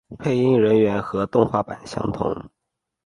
[0.17, 2.49] 配音人员和动画版相同。